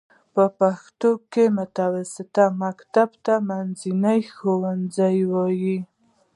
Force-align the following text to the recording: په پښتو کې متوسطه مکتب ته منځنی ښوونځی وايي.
په 0.33 0.43
پښتو 0.59 1.11
کې 1.31 1.43
متوسطه 1.57 2.45
مکتب 2.63 3.09
ته 3.25 3.33
منځنی 3.49 4.19
ښوونځی 4.35 5.17
وايي. 5.33 5.77